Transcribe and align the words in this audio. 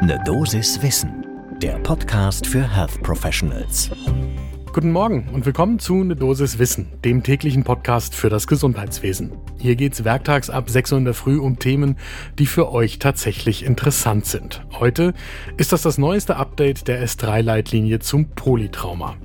Ne 0.00 0.16
Dosis 0.24 0.80
Wissen, 0.80 1.26
der 1.60 1.76
Podcast 1.80 2.46
für 2.46 2.62
Health 2.62 3.02
Professionals. 3.02 3.90
Guten 4.72 4.92
Morgen 4.92 5.28
und 5.32 5.44
willkommen 5.44 5.80
zu 5.80 6.04
Ne 6.04 6.14
Dosis 6.14 6.60
Wissen, 6.60 6.92
dem 7.04 7.24
täglichen 7.24 7.64
Podcast 7.64 8.14
für 8.14 8.28
das 8.28 8.46
Gesundheitswesen. 8.46 9.32
Hier 9.58 9.74
geht's 9.74 10.04
werktags 10.04 10.50
ab 10.50 10.70
6 10.70 10.92
Uhr 10.92 10.98
in 10.98 11.04
der 11.04 11.14
Früh 11.14 11.38
um 11.38 11.58
Themen, 11.58 11.96
die 12.38 12.46
für 12.46 12.70
euch 12.70 13.00
tatsächlich 13.00 13.64
interessant 13.64 14.26
sind. 14.26 14.64
Heute 14.78 15.14
ist 15.56 15.72
das 15.72 15.82
das 15.82 15.98
neueste 15.98 16.36
Update 16.36 16.86
der 16.86 17.04
S3-Leitlinie 17.04 17.98
zum 17.98 18.30
Polytrauma. 18.30 19.16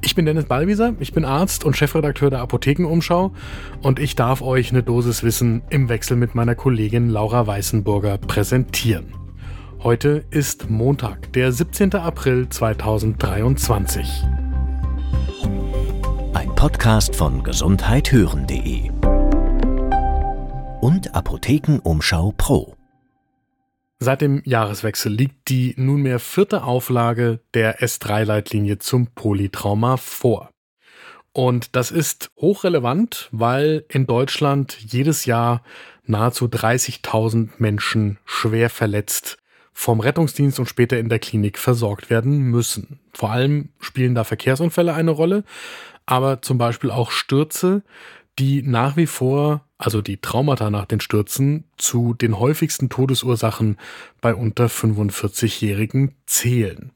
Ich 0.00 0.14
bin 0.14 0.24
Dennis 0.24 0.46
Ballwieser, 0.46 0.94
ich 1.00 1.12
bin 1.12 1.26
Arzt 1.26 1.64
und 1.64 1.76
Chefredakteur 1.76 2.30
der 2.30 2.40
Apothekenumschau 2.40 3.34
und 3.82 3.98
ich 3.98 4.16
darf 4.16 4.40
euch 4.40 4.70
eine 4.70 4.82
Dosis 4.82 5.22
Wissen 5.22 5.62
im 5.68 5.90
Wechsel 5.90 6.16
mit 6.16 6.34
meiner 6.34 6.54
Kollegin 6.54 7.10
Laura 7.10 7.46
Weißenburger 7.46 8.16
präsentieren. 8.16 9.23
Heute 9.84 10.24
ist 10.30 10.70
Montag, 10.70 11.30
der 11.34 11.52
17. 11.52 11.92
April 11.96 12.48
2023. 12.48 14.08
Ein 16.32 16.54
Podcast 16.54 17.14
von 17.14 17.42
gesundheithören.de 17.42 18.88
und 20.80 21.14
Apothekenumschau 21.14 22.32
Pro. 22.34 22.76
Seit 23.98 24.22
dem 24.22 24.40
Jahreswechsel 24.46 25.12
liegt 25.12 25.50
die 25.50 25.74
nunmehr 25.76 26.18
vierte 26.18 26.64
Auflage 26.64 27.40
der 27.52 27.80
S3-Leitlinie 27.80 28.78
zum 28.78 29.08
Polytrauma 29.08 29.98
vor. 29.98 30.48
Und 31.34 31.76
das 31.76 31.90
ist 31.90 32.30
hochrelevant, 32.38 33.28
weil 33.32 33.84
in 33.90 34.06
Deutschland 34.06 34.78
jedes 34.80 35.26
Jahr 35.26 35.62
nahezu 36.06 36.46
30.000 36.46 37.50
Menschen 37.58 38.16
schwer 38.24 38.70
verletzt 38.70 39.36
vom 39.74 40.00
Rettungsdienst 40.00 40.58
und 40.60 40.66
später 40.66 40.98
in 40.98 41.08
der 41.08 41.18
Klinik 41.18 41.58
versorgt 41.58 42.08
werden 42.08 42.38
müssen. 42.38 43.00
Vor 43.12 43.30
allem 43.30 43.70
spielen 43.80 44.14
da 44.14 44.24
Verkehrsunfälle 44.24 44.94
eine 44.94 45.10
Rolle, 45.10 45.44
aber 46.06 46.40
zum 46.40 46.56
Beispiel 46.56 46.90
auch 46.90 47.10
Stürze, 47.10 47.82
die 48.38 48.62
nach 48.62 48.96
wie 48.96 49.06
vor, 49.06 49.66
also 49.76 50.00
die 50.00 50.20
Traumata 50.20 50.70
nach 50.70 50.86
den 50.86 51.00
Stürzen, 51.00 51.64
zu 51.76 52.14
den 52.14 52.38
häufigsten 52.38 52.88
Todesursachen 52.88 53.76
bei 54.20 54.34
unter 54.34 54.66
45-Jährigen 54.66 56.14
zählen. 56.26 56.92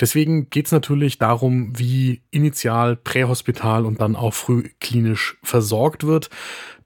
Deswegen 0.00 0.48
geht 0.48 0.66
es 0.66 0.72
natürlich 0.72 1.18
darum, 1.18 1.78
wie 1.78 2.22
initial 2.30 2.96
prähospital 2.96 3.84
und 3.84 4.00
dann 4.00 4.16
auch 4.16 4.32
früh 4.32 4.70
klinisch 4.80 5.36
versorgt 5.42 6.04
wird, 6.04 6.30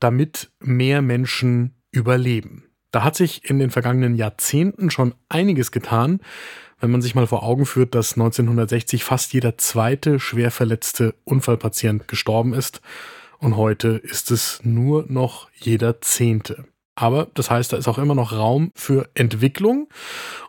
damit 0.01 0.51
mehr 0.61 1.01
Menschen 1.01 1.77
überleben. 1.93 2.65
Da 2.95 3.03
hat 3.03 3.17
sich 3.17 3.51
in 3.51 3.59
den 3.59 3.71
vergangenen 3.71 4.15
Jahrzehnten 4.15 4.89
schon 4.89 5.15
einiges 5.29 5.73
getan, 5.73 6.21
wenn 6.79 6.93
man 6.93 7.03
sich 7.03 7.17
mal 7.17 7.27
vor 7.27 7.43
Augen 7.43 7.67
führt, 7.67 7.97
dass 7.97 8.13
1960 8.13 9.03
fast 9.03 9.33
jeder 9.33 9.59
zweite 9.59 10.21
schwer 10.21 10.53
verletzte 10.53 11.17
Unfallpatient 11.25 12.07
gestorben 12.07 12.55
ist 12.55 12.83
und 13.41 13.57
heute 13.57 13.89
ist 13.89 14.31
es 14.31 14.61
nur 14.63 15.07
noch 15.09 15.49
jeder 15.57 16.01
Zehnte. 16.03 16.67
Aber 16.95 17.27
das 17.35 17.51
heißt, 17.51 17.73
da 17.73 17.79
ist 17.79 17.89
auch 17.89 17.99
immer 17.99 18.15
noch 18.15 18.33
Raum 18.33 18.71
für 18.77 19.11
Entwicklung. 19.15 19.89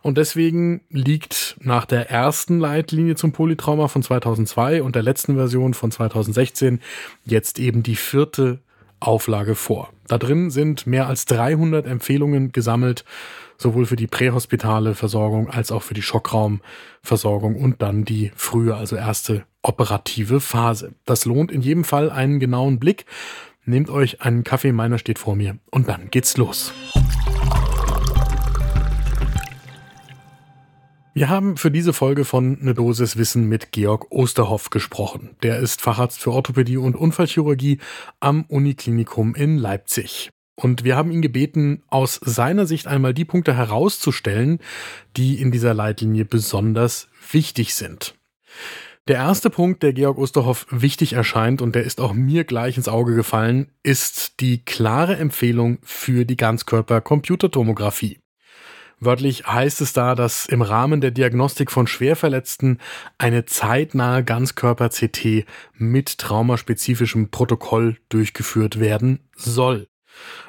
Und 0.02 0.16
deswegen 0.16 0.82
liegt 0.90 1.56
nach 1.58 1.86
der 1.86 2.08
ersten 2.08 2.60
Leitlinie 2.60 3.16
zum 3.16 3.32
Polytrauma 3.32 3.88
von 3.88 4.04
2002 4.04 4.84
und 4.84 4.94
der 4.94 5.02
letzten 5.02 5.34
Version 5.34 5.74
von 5.74 5.90
2016 5.90 6.80
jetzt 7.24 7.58
eben 7.58 7.82
die 7.82 7.96
vierte 7.96 8.60
Auflage 9.00 9.54
vor. 9.54 9.90
Da 10.06 10.18
drin 10.18 10.50
sind 10.50 10.86
mehr 10.86 11.06
als 11.08 11.24
300 11.26 11.86
Empfehlungen 11.86 12.52
gesammelt, 12.52 13.04
sowohl 13.58 13.86
für 13.86 13.96
die 13.96 14.06
prähospitale 14.06 14.94
Versorgung 14.94 15.48
als 15.48 15.72
auch 15.72 15.82
für 15.82 15.94
die 15.94 16.02
Schockraumversorgung 16.02 17.56
und 17.56 17.82
dann 17.82 18.04
die 18.04 18.32
frühe, 18.36 18.74
also 18.74 18.96
erste 18.96 19.44
operative 19.62 20.40
Phase. 20.40 20.94
Das 21.04 21.24
lohnt 21.24 21.50
in 21.50 21.62
jedem 21.62 21.84
Fall 21.84 22.10
einen 22.10 22.38
genauen 22.38 22.78
Blick. 22.78 23.06
Nehmt 23.64 23.90
euch 23.90 24.22
einen 24.22 24.44
Kaffee, 24.44 24.72
meiner 24.72 24.98
steht 24.98 25.18
vor 25.18 25.34
mir 25.34 25.58
und 25.70 25.88
dann 25.88 26.08
geht's 26.10 26.36
los. 26.36 26.72
Wir 31.16 31.30
haben 31.30 31.56
für 31.56 31.70
diese 31.70 31.94
Folge 31.94 32.26
von 32.26 32.58
Ne 32.60 32.74
Dosis 32.74 33.16
Wissen 33.16 33.48
mit 33.48 33.72
Georg 33.72 34.12
Osterhoff 34.12 34.68
gesprochen. 34.68 35.30
Der 35.42 35.56
ist 35.60 35.80
Facharzt 35.80 36.20
für 36.20 36.30
Orthopädie 36.30 36.76
und 36.76 36.94
Unfallchirurgie 36.94 37.78
am 38.20 38.44
Uniklinikum 38.48 39.34
in 39.34 39.56
Leipzig. 39.56 40.28
Und 40.56 40.84
wir 40.84 40.94
haben 40.94 41.10
ihn 41.10 41.22
gebeten, 41.22 41.82
aus 41.88 42.20
seiner 42.22 42.66
Sicht 42.66 42.86
einmal 42.86 43.14
die 43.14 43.24
Punkte 43.24 43.56
herauszustellen, 43.56 44.58
die 45.16 45.40
in 45.40 45.50
dieser 45.50 45.72
Leitlinie 45.72 46.26
besonders 46.26 47.08
wichtig 47.32 47.74
sind. 47.74 48.14
Der 49.08 49.16
erste 49.16 49.48
Punkt, 49.48 49.82
der 49.82 49.94
Georg 49.94 50.18
Osterhoff 50.18 50.66
wichtig 50.68 51.14
erscheint 51.14 51.62
und 51.62 51.74
der 51.74 51.84
ist 51.84 51.98
auch 51.98 52.12
mir 52.12 52.44
gleich 52.44 52.76
ins 52.76 52.88
Auge 52.88 53.14
gefallen, 53.14 53.72
ist 53.82 54.40
die 54.40 54.66
klare 54.66 55.16
Empfehlung 55.16 55.78
für 55.80 56.26
die 56.26 56.36
Ganzkörper-Computertomographie. 56.36 58.18
Wörtlich 58.98 59.46
heißt 59.46 59.82
es 59.82 59.92
da, 59.92 60.14
dass 60.14 60.46
im 60.46 60.62
Rahmen 60.62 61.02
der 61.02 61.10
Diagnostik 61.10 61.70
von 61.70 61.86
Schwerverletzten 61.86 62.78
eine 63.18 63.44
zeitnahe 63.44 64.24
Ganzkörper-CT 64.24 65.44
mit 65.74 66.18
traumaspezifischem 66.18 67.30
Protokoll 67.30 67.98
durchgeführt 68.08 68.80
werden 68.80 69.20
soll. 69.34 69.88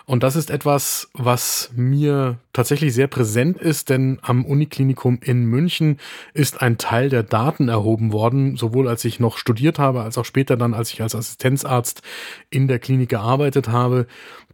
Und 0.10 0.24
das 0.24 0.38
ist 0.38 0.52
etwas, 0.52 1.10
was 1.12 1.70
mir 1.76 2.40
tatsächlich 2.54 2.94
sehr 2.94 3.08
präsent 3.08 3.58
ist, 3.58 3.90
denn 3.90 4.20
am 4.22 4.46
Uniklinikum 4.46 5.20
in 5.22 5.44
München 5.44 6.00
ist 6.34 6.62
ein 6.62 6.78
Teil 6.78 7.10
der 7.10 7.24
Daten 7.24 7.68
erhoben 7.68 8.14
worden, 8.14 8.56
sowohl 8.56 8.88
als 8.88 9.04
ich 9.04 9.20
noch 9.20 9.38
studiert 9.38 9.80
habe, 9.80 10.04
als 10.04 10.18
auch 10.18 10.24
später 10.24 10.56
dann, 10.56 10.74
als 10.74 10.94
ich 10.94 11.02
als 11.02 11.14
Assistenzarzt 11.14 12.04
in 12.50 12.70
der 12.70 12.80
Klinik 12.80 13.10
gearbeitet 13.10 13.68
habe, 13.68 14.08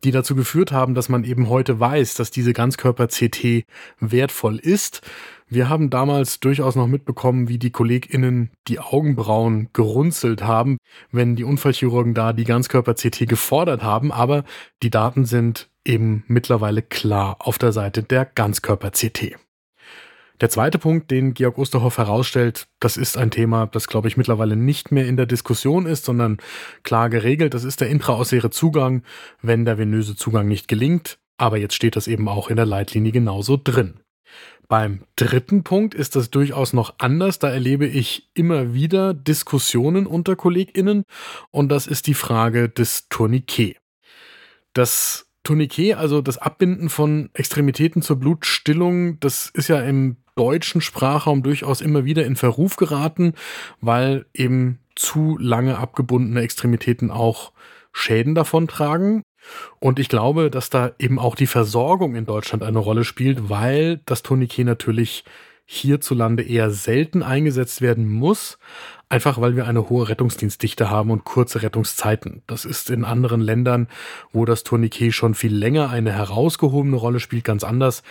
die 0.03 0.09
dazu 0.09 0.35
geführt 0.35 0.71
haben, 0.71 0.95
dass 0.95 1.07
man 1.07 1.23
eben 1.23 1.47
heute 1.49 1.79
weiß, 1.79 2.15
dass 2.15 2.31
diese 2.31 2.53
Ganzkörper-CT 2.53 3.63
wertvoll 3.99 4.57
ist. 4.57 5.01
Wir 5.47 5.69
haben 5.69 5.91
damals 5.91 6.39
durchaus 6.39 6.75
noch 6.75 6.87
mitbekommen, 6.87 7.47
wie 7.47 7.59
die 7.59 7.69
KollegInnen 7.69 8.49
die 8.67 8.79
Augenbrauen 8.79 9.69
gerunzelt 9.71 10.41
haben, 10.41 10.77
wenn 11.11 11.35
die 11.35 11.43
Unfallchirurgen 11.43 12.15
da 12.15 12.33
die 12.33 12.43
Ganzkörper-CT 12.43 13.27
gefordert 13.29 13.83
haben, 13.83 14.11
aber 14.11 14.45
die 14.81 14.89
Daten 14.89 15.25
sind 15.25 15.42
eben 15.85 16.23
mittlerweile 16.27 16.81
klar 16.81 17.37
auf 17.39 17.57
der 17.57 17.71
Seite 17.71 18.03
der 18.03 18.25
Ganzkörper-CT. 18.25 19.35
Der 20.41 20.49
zweite 20.49 20.79
Punkt, 20.79 21.11
den 21.11 21.33
Georg 21.33 21.57
Osterhoff 21.57 21.97
herausstellt, 21.97 22.67
das 22.79 22.97
ist 22.97 23.17
ein 23.17 23.31
Thema, 23.31 23.67
das, 23.67 23.87
glaube 23.87 24.07
ich, 24.07 24.17
mittlerweile 24.17 24.55
nicht 24.55 24.91
mehr 24.91 25.07
in 25.07 25.15
der 25.15 25.25
Diskussion 25.25 25.85
ist, 25.85 26.05
sondern 26.05 26.37
klar 26.83 27.09
geregelt. 27.09 27.53
Das 27.53 27.63
ist 27.63 27.81
der 27.81 27.89
intraosäre 27.89 28.49
Zugang, 28.49 29.03
wenn 29.41 29.63
der 29.63 29.77
venöse 29.77 30.15
Zugang 30.15 30.47
nicht 30.47 30.67
gelingt. 30.67 31.17
Aber 31.37 31.57
jetzt 31.57 31.75
steht 31.75 31.95
das 31.95 32.07
eben 32.07 32.27
auch 32.27 32.49
in 32.49 32.55
der 32.55 32.65
Leitlinie 32.65 33.11
genauso 33.11 33.57
drin. 33.57 33.99
Beim 34.67 35.03
dritten 35.15 35.63
Punkt 35.63 35.93
ist 35.93 36.15
das 36.15 36.31
durchaus 36.31 36.73
noch 36.73 36.95
anders. 36.97 37.39
Da 37.39 37.49
erlebe 37.49 37.85
ich 37.85 38.29
immer 38.33 38.73
wieder 38.73 39.13
Diskussionen 39.13 40.07
unter 40.07 40.35
KollegInnen 40.35 41.03
und 41.51 41.69
das 41.69 41.85
ist 41.85 42.07
die 42.07 42.13
Frage 42.13 42.69
des 42.69 43.07
Tourniquet. 43.09 43.77
Das 44.73 45.27
Tourniquet, 45.43 45.95
also 45.95 46.21
das 46.21 46.37
Abbinden 46.37 46.89
von 46.89 47.29
Extremitäten 47.33 48.01
zur 48.01 48.17
Blutstillung, 48.17 49.19
das 49.19 49.49
ist 49.53 49.67
ja 49.67 49.81
im 49.81 50.17
deutschen 50.35 50.81
Sprachraum 50.81 51.43
durchaus 51.43 51.81
immer 51.81 52.05
wieder 52.05 52.25
in 52.25 52.35
Verruf 52.35 52.77
geraten, 52.77 53.33
weil 53.81 54.25
eben 54.33 54.79
zu 54.95 55.37
lange 55.39 55.77
abgebundene 55.77 56.41
Extremitäten 56.41 57.11
auch 57.11 57.51
Schäden 57.91 58.35
davon 58.35 58.67
tragen. 58.67 59.23
Und 59.79 59.99
ich 59.99 60.09
glaube, 60.09 60.49
dass 60.49 60.69
da 60.69 60.91
eben 60.97 61.19
auch 61.19 61.35
die 61.35 61.47
Versorgung 61.47 62.15
in 62.15 62.25
Deutschland 62.25 62.63
eine 62.63 62.79
Rolle 62.79 63.03
spielt, 63.03 63.49
weil 63.49 63.99
das 64.05 64.23
Tourniquet 64.23 64.63
natürlich 64.63 65.25
hierzulande 65.65 66.43
eher 66.43 66.71
selten 66.71 67.23
eingesetzt 67.23 67.81
werden 67.81 68.11
muss, 68.11 68.57
einfach 69.09 69.39
weil 69.39 69.55
wir 69.55 69.67
eine 69.67 69.89
hohe 69.89 70.09
Rettungsdienstdichte 70.09 70.89
haben 70.89 71.11
und 71.11 71.23
kurze 71.23 71.61
Rettungszeiten. 71.61 72.41
Das 72.47 72.65
ist 72.65 72.89
in 72.89 73.05
anderen 73.05 73.41
Ländern, 73.41 73.87
wo 74.31 74.45
das 74.45 74.63
Tourniquet 74.63 75.11
schon 75.11 75.35
viel 75.35 75.55
länger 75.55 75.89
eine 75.89 76.11
herausgehobene 76.11 76.97
Rolle 76.97 77.19
spielt, 77.19 77.43
ganz 77.45 77.63
anders, 77.63 78.03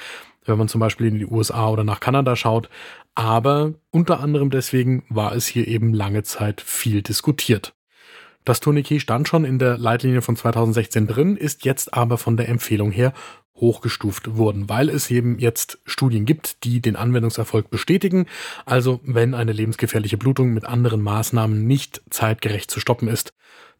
wenn 0.44 0.58
man 0.58 0.68
zum 0.68 0.80
Beispiel 0.80 1.08
in 1.08 1.18
die 1.18 1.26
USA 1.26 1.68
oder 1.68 1.84
nach 1.84 2.00
Kanada 2.00 2.36
schaut. 2.36 2.68
Aber 3.14 3.74
unter 3.90 4.20
anderem 4.20 4.50
deswegen 4.50 5.04
war 5.08 5.34
es 5.34 5.46
hier 5.46 5.68
eben 5.68 5.92
lange 5.92 6.22
Zeit 6.22 6.60
viel 6.60 7.02
diskutiert. 7.02 7.74
Das 8.44 8.58
Tourniquet 8.58 9.00
stand 9.00 9.28
schon 9.28 9.44
in 9.44 9.60
der 9.60 9.78
Leitlinie 9.78 10.20
von 10.20 10.34
2016 10.34 11.06
drin, 11.06 11.36
ist 11.36 11.64
jetzt 11.64 11.94
aber 11.94 12.18
von 12.18 12.36
der 12.36 12.48
Empfehlung 12.48 12.90
her 12.90 13.12
hochgestuft 13.54 14.36
worden, 14.36 14.68
weil 14.68 14.88
es 14.88 15.10
eben 15.10 15.38
jetzt 15.38 15.78
Studien 15.84 16.24
gibt, 16.24 16.64
die 16.64 16.80
den 16.80 16.96
Anwendungserfolg 16.96 17.70
bestätigen. 17.70 18.26
Also 18.66 19.00
wenn 19.04 19.34
eine 19.34 19.52
lebensgefährliche 19.52 20.18
Blutung 20.18 20.52
mit 20.52 20.64
anderen 20.64 21.02
Maßnahmen 21.02 21.66
nicht 21.66 22.02
zeitgerecht 22.10 22.70
zu 22.70 22.80
stoppen 22.80 23.08
ist, 23.08 23.32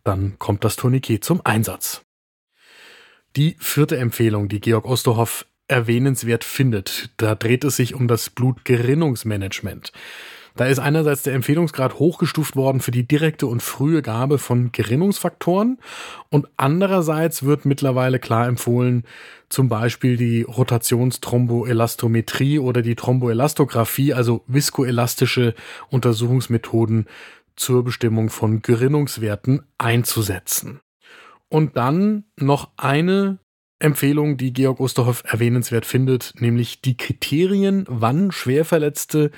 dann 0.04 0.38
kommt 0.38 0.64
das 0.64 0.76
Tourniquet 0.76 1.24
zum 1.24 1.40
Einsatz. 1.44 2.04
Die 3.36 3.56
vierte 3.58 3.96
Empfehlung, 3.96 4.48
die 4.48 4.60
Georg 4.60 4.84
Osterhoff 4.84 5.46
erwähnenswert 5.68 6.44
findet. 6.44 7.10
Da 7.16 7.34
dreht 7.34 7.64
es 7.64 7.76
sich 7.76 7.94
um 7.94 8.08
das 8.08 8.30
Blutgerinnungsmanagement. 8.30 9.92
Da 10.56 10.66
ist 10.66 10.78
einerseits 10.78 11.22
der 11.22 11.34
Empfehlungsgrad 11.34 11.98
hochgestuft 11.98 12.56
worden 12.56 12.80
für 12.80 12.90
die 12.90 13.06
direkte 13.06 13.46
und 13.46 13.62
frühe 13.62 14.02
Gabe 14.02 14.38
von 14.38 14.72
Gerinnungsfaktoren 14.72 15.78
und 16.28 16.48
andererseits 16.56 17.44
wird 17.44 17.64
mittlerweile 17.64 18.18
klar 18.18 18.46
empfohlen, 18.46 19.04
zum 19.48 19.68
Beispiel 19.68 20.16
die 20.16 20.42
Rotationstromboelastometrie 20.42 22.58
oder 22.58 22.82
die 22.82 22.96
Thromboelastographie, 22.96 24.12
also 24.12 24.42
viskoelastische 24.46 25.54
Untersuchungsmethoden 25.90 27.06
zur 27.56 27.84
Bestimmung 27.84 28.30
von 28.30 28.62
Gerinnungswerten 28.62 29.62
einzusetzen. 29.78 30.80
Und 31.48 31.76
dann 31.76 32.24
noch 32.36 32.70
eine 32.76 33.38
Empfehlung, 33.78 34.36
die 34.36 34.52
Georg 34.52 34.80
Osterhoff 34.80 35.22
erwähnenswert 35.26 35.86
findet, 35.86 36.34
nämlich 36.38 36.80
die 36.80 36.96
Kriterien, 36.96 37.84
wann 37.88 38.30
Schwerverletzte 38.30 39.32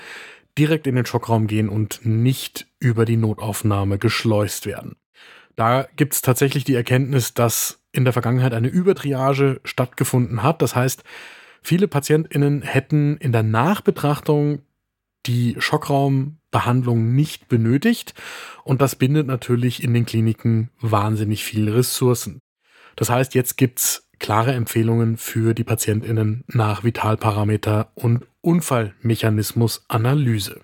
direkt 0.57 0.87
in 0.87 0.95
den 0.95 1.05
Schockraum 1.05 1.47
gehen 1.47 1.69
und 1.69 2.05
nicht 2.05 2.67
über 2.79 3.05
die 3.05 3.17
Notaufnahme 3.17 3.97
geschleust 3.97 4.65
werden. 4.65 4.95
Da 5.55 5.87
gibt 5.95 6.13
es 6.13 6.21
tatsächlich 6.21 6.63
die 6.63 6.75
Erkenntnis, 6.75 7.33
dass 7.33 7.81
in 7.91 8.03
der 8.03 8.13
Vergangenheit 8.13 8.53
eine 8.53 8.67
Übertriage 8.67 9.61
stattgefunden 9.63 10.43
hat. 10.43 10.61
Das 10.61 10.75
heißt, 10.75 11.03
viele 11.61 11.87
PatientInnen 11.87 12.61
hätten 12.61 13.17
in 13.17 13.31
der 13.31 13.43
Nachbetrachtung 13.43 14.61
die 15.25 15.55
Schockraumbehandlung 15.57 17.15
nicht 17.15 17.47
benötigt 17.47 18.13
und 18.63 18.81
das 18.81 18.95
bindet 18.95 19.27
natürlich 19.27 19.83
in 19.83 19.93
den 19.93 20.05
Kliniken 20.05 20.69
wahnsinnig 20.79 21.43
viele 21.43 21.75
Ressourcen. 21.75 22.39
Das 22.95 23.09
heißt, 23.09 23.33
jetzt 23.33 23.57
gibt's 23.57 24.04
klare 24.19 24.53
Empfehlungen 24.53 25.17
für 25.17 25.53
die 25.53 25.63
PatientInnen 25.63 26.43
nach 26.47 26.83
Vitalparameter 26.83 27.91
und 27.95 28.25
Unfallmechanismusanalyse. 28.41 30.61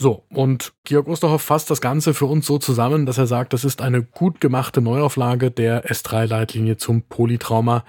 So, 0.00 0.24
und 0.30 0.74
Georg 0.84 1.08
Osterhoff 1.08 1.42
fasst 1.42 1.72
das 1.72 1.80
Ganze 1.80 2.14
für 2.14 2.26
uns 2.26 2.46
so 2.46 2.58
zusammen, 2.58 3.04
dass 3.04 3.18
er 3.18 3.26
sagt, 3.26 3.52
das 3.52 3.64
ist 3.64 3.82
eine 3.82 4.02
gut 4.02 4.40
gemachte 4.40 4.80
Neuauflage 4.80 5.50
der 5.50 5.90
S3-Leitlinie 5.90 6.76
zum 6.76 7.02
Polytrauma, 7.02 7.84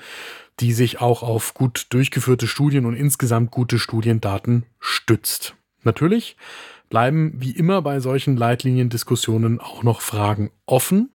die 0.59 0.74
sich 0.74 1.01
auch 1.01 1.21
auf 1.21 1.53
gut 1.53 1.86
durchgeführte 1.91 2.47
Studien 2.47 2.88
und 2.88 2.95
insgesamt 2.95 3.51
gute 3.51 3.77
Studiendaten 3.77 4.65
stützt. 4.80 5.56
Natürlich 5.83 6.36
bleiben 6.89 7.33
wie 7.36 7.51
immer 7.51 7.83
bei 7.83 8.00
solchen 8.00 8.36
Leitliniendiskussionen 8.36 9.59
auch 9.59 9.83
noch 9.83 10.01
Fragen 10.01 10.50
offen. 10.65 11.13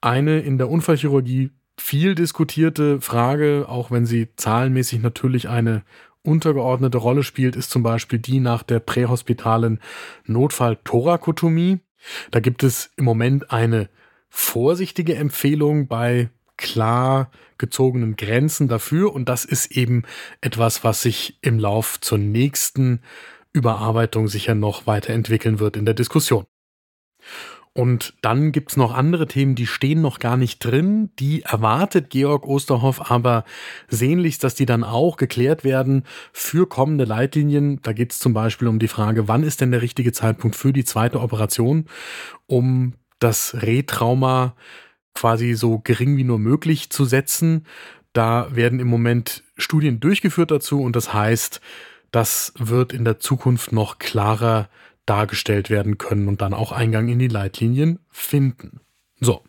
Eine 0.00 0.40
in 0.40 0.58
der 0.58 0.68
Unfallchirurgie 0.68 1.52
viel 1.78 2.14
diskutierte 2.14 3.00
Frage, 3.00 3.66
auch 3.68 3.90
wenn 3.90 4.06
sie 4.06 4.28
zahlenmäßig 4.36 5.00
natürlich 5.00 5.48
eine 5.48 5.82
untergeordnete 6.22 6.98
Rolle 6.98 7.22
spielt, 7.22 7.56
ist 7.56 7.70
zum 7.70 7.82
Beispiel 7.82 8.18
die 8.18 8.40
nach 8.40 8.62
der 8.62 8.80
prähospitalen 8.80 9.80
Notfall-Thorakotomie. 10.26 11.80
Da 12.30 12.40
gibt 12.40 12.62
es 12.62 12.90
im 12.96 13.04
Moment 13.04 13.50
eine 13.50 13.88
vorsichtige 14.30 15.14
Empfehlung 15.16 15.86
bei 15.86 16.30
klar 16.56 17.30
gezogenen 17.58 18.16
Grenzen 18.16 18.68
dafür 18.68 19.12
und 19.12 19.28
das 19.28 19.44
ist 19.44 19.72
eben 19.72 20.02
etwas, 20.40 20.84
was 20.84 21.02
sich 21.02 21.38
im 21.42 21.58
Lauf 21.58 22.00
zur 22.00 22.18
nächsten 22.18 23.00
Überarbeitung 23.52 24.28
sicher 24.28 24.54
noch 24.54 24.86
weiterentwickeln 24.86 25.58
wird 25.60 25.76
in 25.76 25.84
der 25.84 25.94
Diskussion. 25.94 26.44
Und 27.76 28.14
dann 28.22 28.52
gibt's 28.52 28.76
noch 28.76 28.94
andere 28.94 29.26
Themen, 29.26 29.56
die 29.56 29.66
stehen 29.66 30.00
noch 30.00 30.20
gar 30.20 30.36
nicht 30.36 30.60
drin. 30.60 31.10
Die 31.18 31.42
erwartet 31.42 32.08
Georg 32.08 32.46
Osterhoff 32.46 33.10
aber 33.10 33.44
sehnlichst, 33.88 34.44
dass 34.44 34.54
die 34.54 34.64
dann 34.64 34.84
auch 34.84 35.16
geklärt 35.16 35.64
werden 35.64 36.04
für 36.32 36.68
kommende 36.68 37.04
Leitlinien. 37.04 37.80
Da 37.82 37.92
geht's 37.92 38.20
zum 38.20 38.32
Beispiel 38.32 38.68
um 38.68 38.78
die 38.78 38.86
Frage, 38.86 39.26
wann 39.26 39.42
ist 39.42 39.60
denn 39.60 39.72
der 39.72 39.82
richtige 39.82 40.12
Zeitpunkt 40.12 40.54
für 40.54 40.72
die 40.72 40.84
zweite 40.84 41.20
Operation, 41.20 41.86
um 42.46 42.94
das 43.18 43.56
Retrauma 43.60 44.54
quasi 45.14 45.54
so 45.54 45.80
gering 45.80 46.16
wie 46.16 46.24
nur 46.24 46.38
möglich 46.38 46.90
zu 46.90 47.04
setzen. 47.04 47.66
Da 48.12 48.54
werden 48.54 48.78
im 48.78 48.86
Moment 48.86 49.42
Studien 49.56 49.98
durchgeführt 49.98 50.52
dazu 50.52 50.80
und 50.80 50.94
das 50.94 51.12
heißt, 51.12 51.60
das 52.12 52.52
wird 52.56 52.92
in 52.92 53.04
der 53.04 53.18
Zukunft 53.18 53.72
noch 53.72 53.98
klarer 53.98 54.68
dargestellt 55.06 55.70
werden 55.70 55.98
können 55.98 56.28
und 56.28 56.40
dann 56.40 56.54
auch 56.54 56.72
Eingang 56.72 57.08
in 57.08 57.18
die 57.18 57.28
Leitlinien 57.28 57.98
finden. 58.10 58.80
So. 59.20 59.42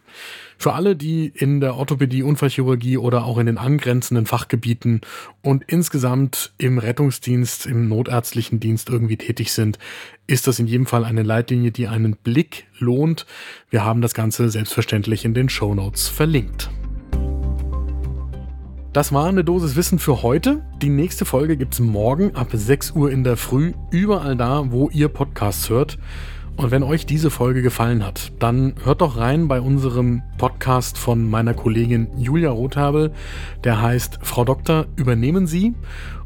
Für 0.57 0.73
alle, 0.73 0.95
die 0.95 1.27
in 1.27 1.59
der 1.59 1.75
Orthopädie, 1.75 2.23
Unfallchirurgie 2.23 2.97
oder 2.97 3.25
auch 3.25 3.37
in 3.37 3.45
den 3.45 3.57
angrenzenden 3.57 4.25
Fachgebieten 4.25 5.01
und 5.41 5.65
insgesamt 5.67 6.53
im 6.57 6.77
Rettungsdienst, 6.77 7.65
im 7.65 7.89
notärztlichen 7.89 8.61
Dienst 8.61 8.89
irgendwie 8.89 9.17
tätig 9.17 9.51
sind, 9.51 9.79
ist 10.27 10.47
das 10.47 10.59
in 10.59 10.67
jedem 10.67 10.85
Fall 10.85 11.03
eine 11.03 11.23
Leitlinie, 11.23 11.71
die 11.71 11.87
einen 11.87 12.15
Blick 12.15 12.67
lohnt. 12.79 13.25
Wir 13.69 13.83
haben 13.83 14.01
das 14.01 14.13
Ganze 14.13 14.49
selbstverständlich 14.49 15.25
in 15.25 15.33
den 15.33 15.49
Show 15.49 15.75
Notes 15.75 16.07
verlinkt. 16.07 16.69
Das 18.95 19.11
war 19.11 19.27
eine 19.27 19.43
Dosis 19.43 19.75
Wissen 19.75 19.99
für 19.99 20.23
heute. 20.23 20.61
Die 20.81 20.87
nächste 20.87 21.25
Folge 21.25 21.57
gibt 21.57 21.73
es 21.73 21.81
morgen 21.81 22.33
ab 22.33 22.47
6 22.53 22.91
Uhr 22.91 23.11
in 23.11 23.25
der 23.25 23.35
Früh, 23.35 23.73
überall 23.91 24.37
da, 24.37 24.71
wo 24.71 24.89
ihr 24.89 25.09
Podcasts 25.09 25.69
hört. 25.69 25.97
Und 26.55 26.71
wenn 26.71 26.81
euch 26.81 27.05
diese 27.05 27.29
Folge 27.29 27.61
gefallen 27.61 28.05
hat, 28.05 28.31
dann 28.39 28.75
hört 28.85 29.01
doch 29.01 29.17
rein 29.17 29.49
bei 29.49 29.59
unserem 29.59 30.21
Podcast 30.37 30.97
von 30.97 31.29
meiner 31.29 31.53
Kollegin 31.53 32.07
Julia 32.17 32.51
Rothabel. 32.51 33.11
Der 33.65 33.81
heißt 33.81 34.19
Frau 34.21 34.45
Doktor, 34.45 34.85
übernehmen 34.95 35.45
Sie. 35.45 35.73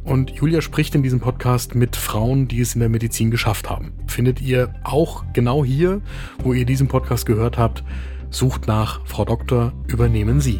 Und 0.03 0.29
Julia 0.29 0.61
spricht 0.61 0.93
in 0.93 1.01
diesem 1.01 1.21
Podcast 1.21 1.73
mit 1.73 1.95
Frauen, 1.95 2.47
die 2.47 2.61
es 2.61 2.75
in 2.75 2.81
der 2.81 2.89
Medizin 2.89 3.31
geschafft 3.31 3.67
haben. 3.67 3.93
Findet 4.05 4.41
ihr 4.41 4.75
auch 4.83 5.23
genau 5.33 5.65
hier, 5.65 6.01
wo 6.43 6.53
ihr 6.53 6.65
diesen 6.65 6.87
Podcast 6.87 7.25
gehört 7.25 7.57
habt. 7.57 7.83
Sucht 8.29 8.67
nach 8.67 9.03
Frau 9.07 9.25
Doktor, 9.25 9.73
übernehmen 9.87 10.39
Sie. 10.39 10.59